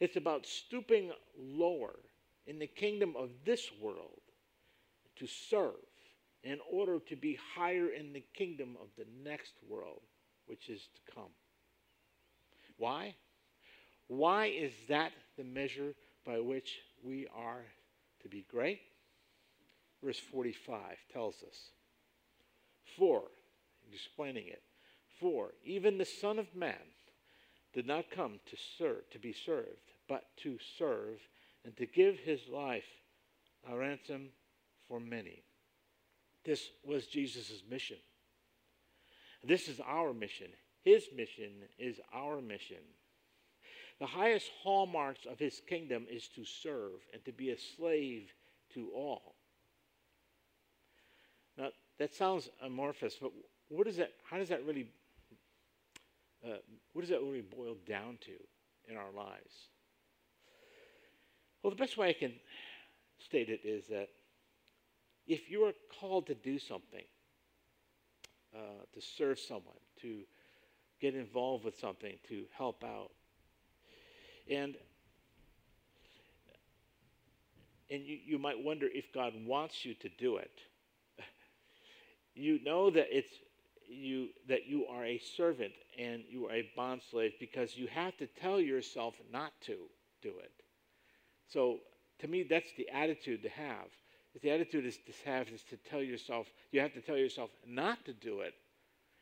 [0.00, 1.94] it's about stooping lower
[2.46, 4.20] in the kingdom of this world
[5.16, 5.72] to serve
[6.46, 10.02] in order to be higher in the kingdom of the next world,
[10.46, 11.32] which is to come.
[12.78, 13.16] Why?
[14.06, 17.64] Why is that the measure by which we are
[18.22, 18.80] to be great?
[20.04, 20.80] Verse 45
[21.12, 21.70] tells us.
[22.96, 23.22] For,
[23.92, 24.62] explaining it,
[25.18, 26.74] for even the Son of Man
[27.74, 31.18] did not come to serve, to be served, but to serve
[31.64, 32.84] and to give his life
[33.68, 34.28] a ransom
[34.86, 35.42] for many.
[36.46, 37.96] This was Jesus' mission.
[39.42, 40.46] This is our mission.
[40.82, 42.84] His mission is our mission.
[43.98, 48.30] The highest hallmarks of his kingdom is to serve and to be a slave
[48.74, 49.34] to all.
[51.58, 53.32] Now, that sounds amorphous, but
[53.68, 54.86] what is that, how does that really,
[56.44, 56.58] uh,
[56.92, 59.70] what does that really boil down to in our lives?
[61.62, 62.34] Well, the best way I can
[63.18, 64.10] state it is that
[65.26, 67.04] if you are called to do something,
[68.54, 68.58] uh,
[68.94, 70.20] to serve someone, to
[71.00, 73.10] get involved with something, to help out.
[74.50, 74.76] And
[77.88, 80.60] and you, you might wonder if God wants you to do it.
[82.38, 83.32] You know that it's
[83.88, 88.14] you that you are a servant and you are a bond slave because you have
[88.18, 89.76] to tell yourself not to
[90.20, 90.52] do it.
[91.48, 91.78] So
[92.18, 93.88] to me, that's the attitude to have.
[94.42, 98.04] The attitude is to have is to tell yourself, you have to tell yourself not
[98.04, 98.54] to do it.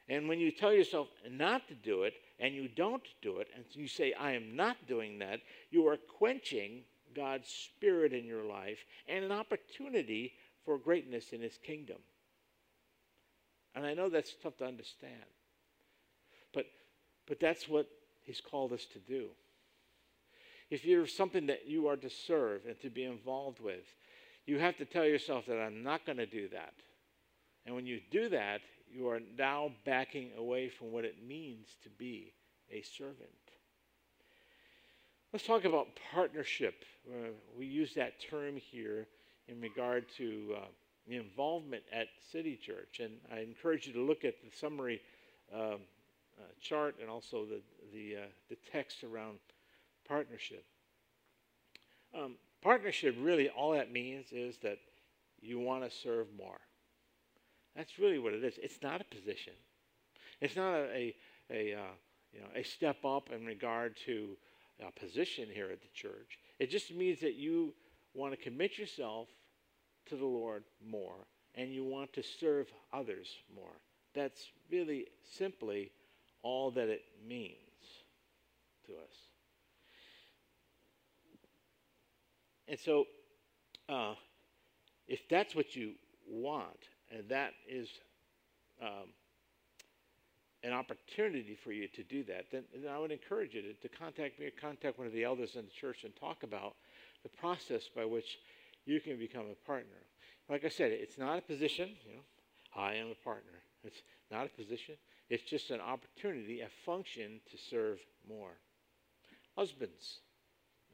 [0.08, 3.64] And when you tell yourself not to do it and you don't do it, and
[3.72, 6.82] you say, I am not doing that, you are quenching
[7.14, 10.32] God's Spirit in your life and an opportunity
[10.64, 11.98] for greatness in His kingdom.
[13.74, 15.12] And I know that's tough to understand.
[16.52, 16.66] But,
[17.26, 17.88] but that's what
[18.22, 19.28] He's called us to do.
[20.70, 23.84] If you're something that you are to serve and to be involved with,
[24.46, 26.74] you have to tell yourself that I'm not going to do that.
[27.66, 28.60] And when you do that,
[28.92, 32.32] you are now backing away from what it means to be
[32.70, 33.30] a servant.
[35.32, 36.84] Let's talk about partnership.
[37.08, 39.06] Uh, we use that term here
[39.48, 40.66] in regard to uh,
[41.08, 43.00] the involvement at City Church.
[43.00, 45.00] And I encourage you to look at the summary
[45.52, 45.80] um,
[46.38, 47.60] uh, chart and also the,
[47.92, 49.38] the, uh, the text around
[50.06, 50.64] partnership.
[52.16, 54.78] Um, partnership really, all that means is that
[55.40, 56.58] you want to serve more.
[57.76, 58.58] That's really what it is.
[58.62, 59.52] It's not a position.
[60.40, 61.14] It's not a, a,
[61.50, 61.94] a uh,
[62.32, 64.36] you know, a step up in regard to
[64.84, 66.38] a position here at the church.
[66.58, 67.74] It just means that you
[68.14, 69.28] want to commit yourself
[70.06, 73.76] to the Lord more and you want to serve others more.
[74.14, 75.92] That's really simply
[76.42, 77.58] all that it means
[78.86, 79.33] to us.
[82.68, 83.04] And so,
[83.88, 84.14] uh,
[85.06, 85.92] if that's what you
[86.26, 87.88] want, and that is
[88.82, 89.12] um,
[90.62, 93.88] an opportunity for you to do that, then, then I would encourage you to, to,
[93.88, 96.74] contact me or contact one of the elders in the church and talk about
[97.22, 98.38] the process by which
[98.86, 100.00] you can become a partner.
[100.48, 102.22] Like I said, it's not a position, you know,
[102.76, 103.52] I am a partner.
[103.82, 104.96] It's not a position.
[105.28, 107.98] It's just an opportunity, a function to serve
[108.28, 108.58] more.
[109.56, 110.20] Husbands,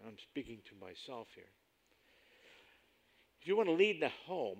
[0.07, 1.45] I'm speaking to myself here.
[3.41, 4.59] If you want to lead the home,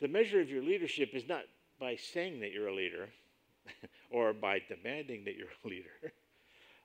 [0.00, 1.42] the measure of your leadership is not
[1.80, 3.08] by saying that you're a leader
[4.10, 6.12] or by demanding that you're a leader.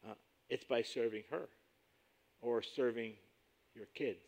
[0.08, 0.13] Uh,
[0.50, 1.48] it's by serving her
[2.41, 3.13] or serving
[3.76, 4.26] your kids.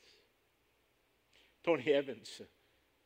[1.64, 2.48] Tony Evans, one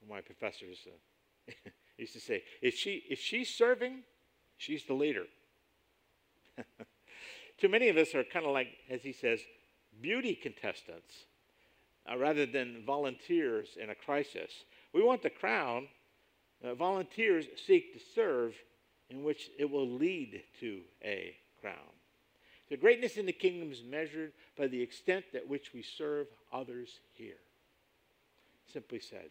[0.04, 1.54] of my professors, uh,
[1.98, 4.04] used to say, if, she, if she's serving,
[4.58, 5.24] she's the leader.
[7.58, 9.40] Too many of us are kind of like, as he says,
[10.02, 11.27] beauty contestants
[12.10, 14.52] uh, rather than volunteers in a crisis.
[14.94, 15.88] We want the crown.
[16.64, 18.54] Uh, volunteers seek to serve,
[19.10, 21.76] in which it will lead to a crown.
[22.70, 27.00] The greatness in the kingdom is measured by the extent at which we serve others
[27.14, 27.40] here.
[28.72, 29.30] Simply said.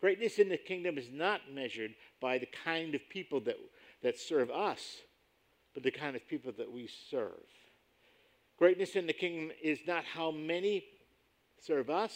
[0.00, 3.56] Greatness in the kingdom is not measured by the kind of people that,
[4.02, 4.98] that serve us,
[5.74, 7.44] but the kind of people that we serve.
[8.58, 10.84] Greatness in the kingdom is not how many
[11.66, 12.12] serve us,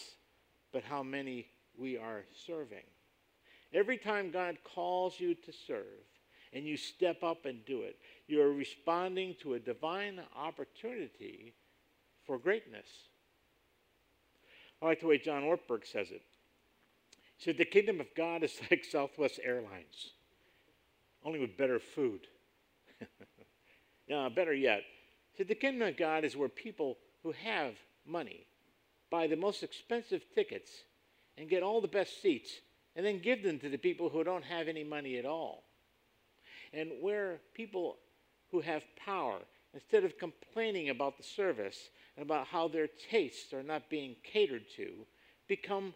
[0.71, 2.83] but how many we are serving.
[3.73, 5.85] Every time God calls you to serve
[6.53, 11.53] and you step up and do it, you are responding to a divine opportunity
[12.25, 12.87] for greatness.
[14.81, 16.21] I like the way John Ortberg says it.
[17.37, 20.13] He said, The kingdom of God is like Southwest Airlines,
[21.23, 22.21] only with better food.
[24.09, 24.81] no, better yet.
[25.31, 27.73] He said, The kingdom of God is where people who have
[28.05, 28.45] money
[29.09, 30.71] buy the most expensive tickets
[31.37, 32.51] and get all the best seats
[32.95, 35.63] and then give them to the people who don't have any money at all.
[36.73, 37.97] And where people
[38.51, 39.39] who have power,
[39.73, 44.63] instead of complaining about the service and about how their tastes are not being catered
[44.75, 45.05] to,
[45.47, 45.93] become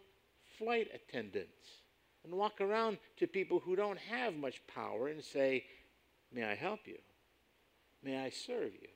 [0.58, 1.82] flight attendants
[2.24, 5.64] and walk around to people who don't have much power and say,
[6.32, 6.98] May I help you?
[8.02, 8.88] May I serve you?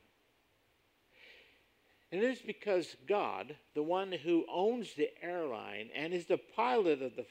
[2.11, 7.03] And it is because God, the one who owns the airline and is the pilot
[7.03, 7.27] of the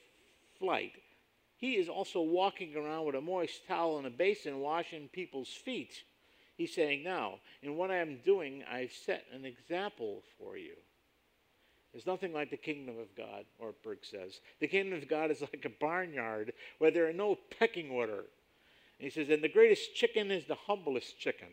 [0.59, 0.93] flight,
[1.55, 6.03] he is also walking around with a moist towel and a basin washing people's feet.
[6.55, 10.75] He's saying, Now, in what I am doing, I've set an example for you.
[11.91, 14.39] There's nothing like the kingdom of God, Ortberg says.
[14.59, 18.19] The kingdom of God is like a barnyard where there are no pecking order.
[18.99, 21.47] And he says, And the greatest chicken is the humblest chicken.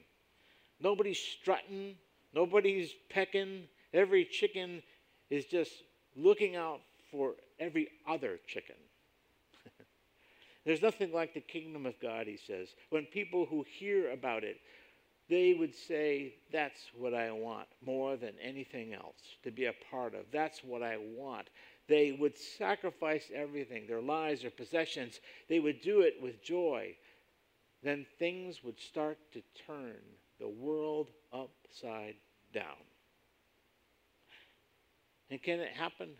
[0.80, 1.96] Nobody's strutting,
[2.34, 3.64] Nobody's pecking.
[3.92, 4.82] Every chicken
[5.30, 5.72] is just
[6.16, 6.80] looking out
[7.10, 8.76] for every other chicken.
[10.64, 12.68] There's nothing like the kingdom of God, he says.
[12.90, 14.56] When people who hear about it
[15.28, 20.14] they would say, That's what I want more than anything else to be a part
[20.14, 20.26] of.
[20.32, 21.48] That's what I want.
[21.88, 25.20] They would sacrifice everything their lives, their possessions.
[25.48, 26.96] They would do it with joy.
[27.82, 29.96] Then things would start to turn
[30.38, 32.16] the world upside
[32.52, 32.64] down.
[35.30, 36.10] And can it happen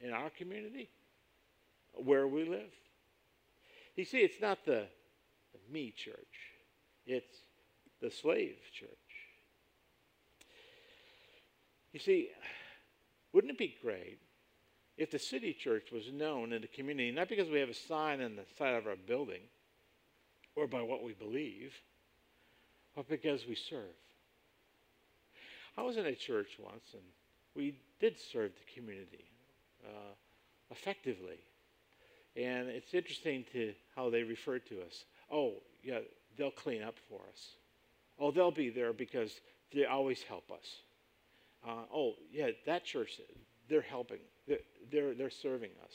[0.00, 0.90] in our community
[1.94, 2.72] where we live?
[3.96, 4.86] You see, it's not the,
[5.52, 6.16] the me church,
[7.06, 7.36] it's
[8.00, 8.88] the slave church.
[11.92, 12.30] You see,
[13.32, 14.18] wouldn't it be great
[14.96, 18.22] if the city church was known in the community, not because we have a sign
[18.22, 19.42] on the side of our building
[20.54, 21.72] or by what we believe,
[22.94, 23.94] but because we serve?
[25.76, 27.02] I was in a church once, and
[27.54, 29.24] we did serve the community
[29.84, 30.14] uh,
[30.70, 31.38] effectively.
[32.36, 35.04] And it's interesting to how they refer to us.
[35.30, 36.00] Oh, yeah,
[36.36, 37.56] they'll clean up for us.
[38.18, 39.40] Oh, they'll be there because
[39.74, 40.66] they always help us.
[41.66, 43.20] Uh, oh, yeah, that church,
[43.68, 44.18] they're helping.
[44.46, 44.58] They're,
[44.90, 45.94] they're, they're serving us.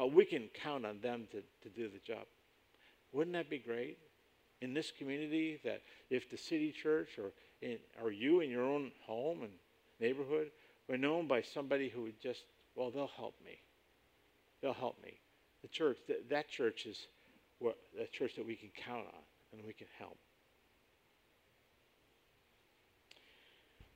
[0.00, 2.24] Uh, we can count on them to, to do the job.
[3.12, 3.98] Wouldn't that be great?
[4.60, 8.92] In this community, that if the city church or, in, or you in your own
[9.06, 9.52] home and
[10.00, 10.50] neighborhood
[10.88, 12.44] were known by somebody who would just,
[12.74, 13.58] well, they'll help me.
[14.62, 15.18] They'll help me.
[15.62, 17.06] The church, th- that church is
[17.58, 20.16] what, a church that we can count on and we can help.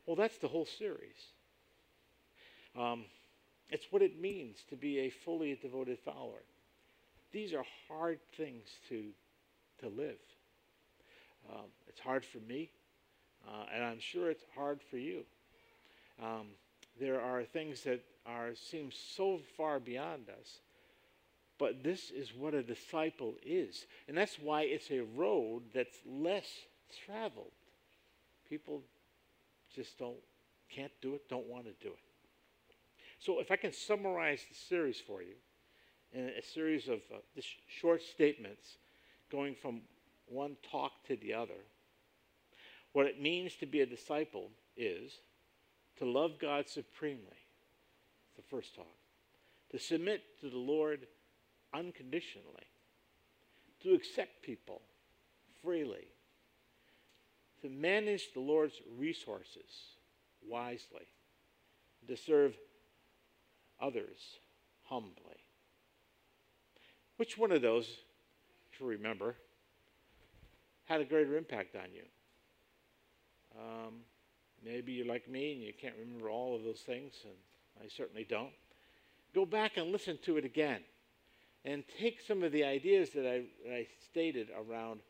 [0.07, 1.17] Well, that's the whole series.
[2.79, 3.05] Um,
[3.71, 6.43] it's what it means to be a fully devoted follower.
[7.33, 9.05] These are hard things to,
[9.81, 10.17] to live.
[11.51, 12.71] Um, it's hard for me,
[13.47, 15.23] uh, and I'm sure it's hard for you.
[16.23, 16.49] Um,
[17.01, 20.61] there are things that are seem so far beyond us,
[21.59, 26.47] but this is what a disciple is, and that's why it's a road that's less
[27.07, 27.53] traveled.
[28.49, 28.83] People
[29.75, 30.17] just don't,
[30.71, 31.99] can't do it, don't want to do it.
[33.21, 35.35] So, if I can summarize the series for you
[36.13, 37.19] in a series of uh,
[37.67, 38.79] short statements
[39.31, 39.83] going from
[40.31, 41.61] one talk to the other,
[42.93, 45.13] what it means to be a disciple is
[45.99, 47.39] to love God supremely,
[48.37, 48.87] the first talk,
[49.71, 51.07] to submit to the Lord
[51.75, 52.67] unconditionally,
[53.83, 54.81] to accept people
[55.63, 56.09] freely,
[57.63, 59.97] to manage the Lord's resources
[60.47, 61.07] wisely,
[62.07, 62.55] to serve
[63.81, 64.39] others
[64.85, 65.13] humbly.
[67.17, 67.89] Which one of those,
[68.73, 69.35] if you remember,
[70.89, 72.03] had a greater impact on you?
[73.59, 73.95] Um,
[74.65, 77.35] maybe you're like me and you can't remember all of those things, and
[77.85, 78.53] I certainly don't.
[79.35, 80.81] Go back and listen to it again
[81.65, 85.01] and take some of the ideas that I, that I stated around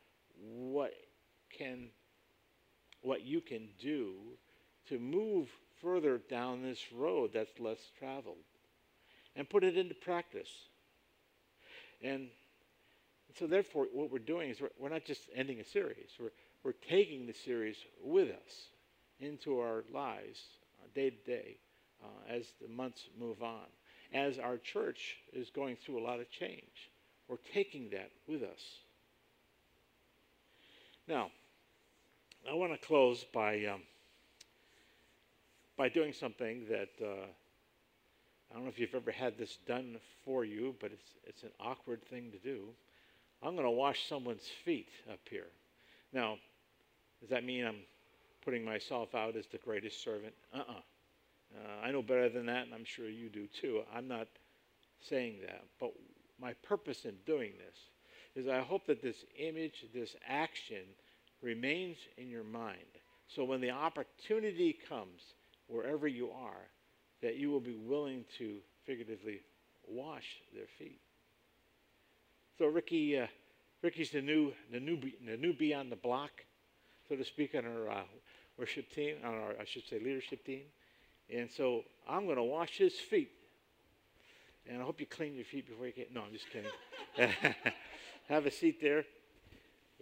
[0.41, 0.93] what
[1.57, 1.89] can
[3.01, 4.15] what you can do
[4.89, 5.49] to move
[5.81, 8.37] further down this road that's less traveled
[9.37, 10.51] and put it into practice.
[12.03, 12.29] And
[13.39, 16.33] so, therefore, what we're doing is we're, we're not just ending a series, we're,
[16.65, 18.71] we're taking the series with us
[19.21, 20.41] into our lives
[20.83, 21.57] uh, day to day
[22.03, 23.67] uh, as the months move on.
[24.13, 26.91] As our church is going through a lot of change,
[27.29, 28.61] we're taking that with us.
[31.07, 31.31] Now,
[32.51, 33.83] I want to close by um,
[35.77, 37.27] by doing something that uh,
[38.51, 41.53] I don't know if you've ever had this done for you, but it's it's an
[41.61, 42.69] awkward thing to do.
[43.43, 45.47] I'm going to wash someone's feet up here.
[46.13, 46.39] Now,
[47.21, 47.81] does that mean I'm
[48.45, 50.35] putting myself out as the greatest servant?
[50.55, 50.73] Uh-uh.
[50.73, 53.83] Uh, I know better than that, and I'm sure you do too.
[53.95, 54.27] I'm not
[55.09, 55.93] saying that, but
[56.41, 57.77] my purpose in doing this
[58.35, 60.83] is I hope that this image, this action
[61.43, 62.77] remains in your mind.
[63.29, 65.23] So when the opportunity comes,
[65.67, 66.69] wherever you are,
[67.23, 69.41] that you will be willing to figuratively
[69.87, 71.01] wash their feet.
[72.59, 73.27] So Ricky, uh,
[73.83, 76.31] Ricky's the new, the new, the newbie on the block,
[77.09, 78.03] so to speak, on our uh,
[78.59, 80.63] worship team, on our, I should say, leadership team.
[81.33, 83.31] And so I'm going to wash his feet.
[84.69, 86.13] And I hope you clean your feet before you get.
[86.13, 86.71] No, I'm just kidding.
[88.29, 89.05] Have a seat there.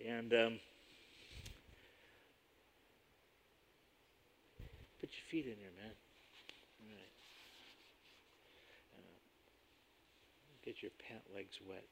[0.05, 0.59] And um,
[5.07, 5.95] Put your feet in there, man.
[6.83, 7.15] All right.
[8.99, 9.15] Uh,
[10.65, 11.85] get your pant legs wet.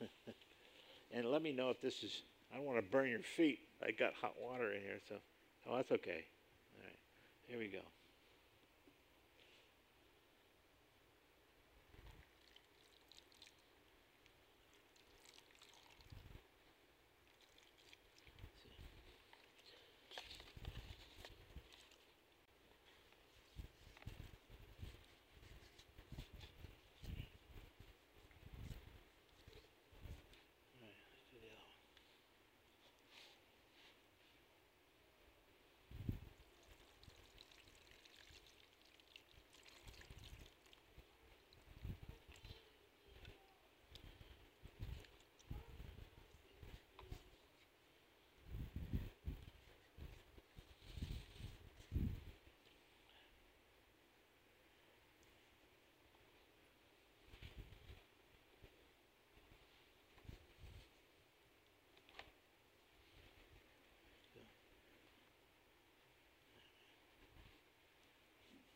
[1.12, 2.22] and let me know if this is,
[2.52, 3.60] I don't want to burn your feet.
[3.82, 5.16] I got hot water in here, so,
[5.68, 6.24] oh, that's okay.
[6.76, 6.98] All right.
[7.48, 7.80] Here we go.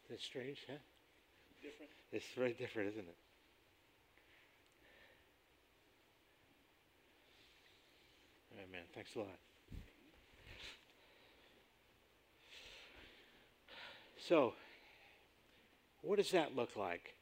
[0.09, 0.75] That's strange, huh?
[1.63, 1.91] Different.
[2.13, 3.17] It's very different, isn't it?
[8.55, 8.83] Amen.
[8.95, 9.39] Thanks a lot.
[14.19, 14.55] So,
[16.03, 17.15] what does that look like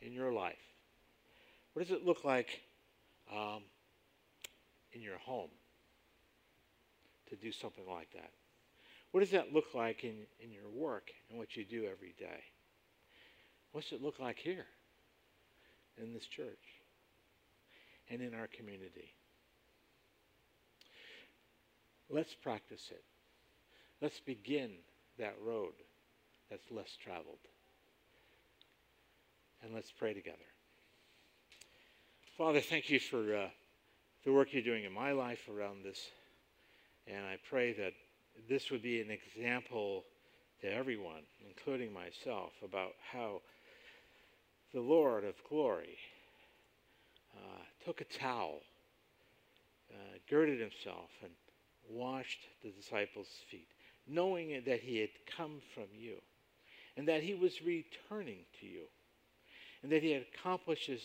[0.00, 0.56] in your life?
[1.72, 2.60] What does it look like
[3.30, 3.62] um,
[4.92, 5.50] in your home
[7.30, 8.30] to do something like that?
[9.12, 12.40] What does that look like in, in your work and what you do every day?
[13.72, 14.66] What's it look like here
[15.96, 16.82] in this church
[18.10, 19.14] and in our community?
[22.10, 23.04] Let's practice it.
[24.00, 24.72] Let's begin
[25.18, 25.72] that road
[26.50, 27.38] that's less traveled.
[29.62, 30.38] And let's pray together.
[32.36, 33.48] Father, thank you for uh,
[34.24, 36.00] the work you're doing in my life around this.
[37.06, 37.92] And I pray that
[38.48, 40.04] this would be an example
[40.60, 43.40] to everyone, including myself, about how
[44.72, 45.96] the Lord of glory
[47.36, 48.60] uh, took a towel,
[49.92, 51.32] uh, girded himself, and
[51.88, 53.68] washed the disciples' feet,
[54.06, 56.16] knowing that he had come from you,
[56.96, 58.84] and that he was returning to you,
[59.82, 61.02] and that he had accomplished his,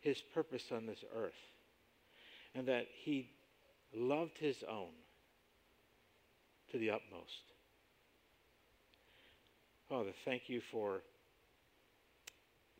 [0.00, 1.32] his purpose on this earth,
[2.54, 3.30] and that he
[3.94, 4.90] loved his own
[6.70, 7.42] to the utmost.
[9.88, 11.00] Father, thank you for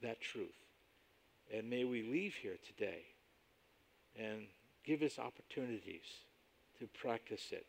[0.03, 0.55] that truth.
[1.55, 3.03] And may we leave here today
[4.19, 4.43] and
[4.85, 6.05] give us opportunities
[6.79, 7.67] to practice it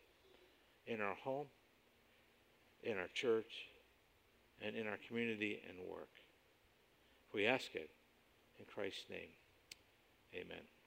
[0.86, 1.46] in our home,
[2.82, 3.68] in our church,
[4.62, 6.10] and in our community and work.
[7.32, 7.90] We ask it
[8.58, 9.30] in Christ's name.
[10.34, 10.79] Amen.